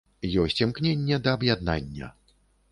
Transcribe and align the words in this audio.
Ёсць 0.43 0.61
імкненне 0.65 1.21
да 1.27 1.37
аб'яднання. 1.39 2.13